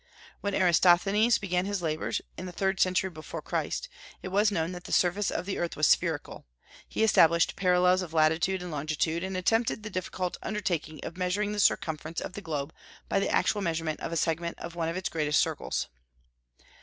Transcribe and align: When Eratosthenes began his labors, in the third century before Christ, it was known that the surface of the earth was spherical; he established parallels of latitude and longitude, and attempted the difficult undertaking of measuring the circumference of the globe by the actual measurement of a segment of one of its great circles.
When 0.39 0.55
Eratosthenes 0.55 1.37
began 1.37 1.67
his 1.67 1.83
labors, 1.83 2.21
in 2.35 2.47
the 2.47 2.51
third 2.51 2.79
century 2.79 3.11
before 3.11 3.43
Christ, 3.43 3.87
it 4.23 4.29
was 4.29 4.49
known 4.51 4.71
that 4.71 4.85
the 4.85 4.91
surface 4.91 5.29
of 5.29 5.45
the 5.45 5.59
earth 5.59 5.75
was 5.75 5.85
spherical; 5.85 6.47
he 6.89 7.03
established 7.03 7.55
parallels 7.55 8.01
of 8.01 8.11
latitude 8.11 8.63
and 8.63 8.71
longitude, 8.71 9.23
and 9.23 9.37
attempted 9.37 9.83
the 9.83 9.91
difficult 9.91 10.37
undertaking 10.41 11.01
of 11.05 11.17
measuring 11.17 11.51
the 11.51 11.59
circumference 11.59 12.19
of 12.19 12.33
the 12.33 12.41
globe 12.41 12.73
by 13.09 13.19
the 13.19 13.29
actual 13.29 13.61
measurement 13.61 13.99
of 13.99 14.11
a 14.11 14.17
segment 14.17 14.57
of 14.57 14.73
one 14.73 14.89
of 14.89 14.97
its 14.97 15.07
great 15.07 15.31
circles. 15.35 15.87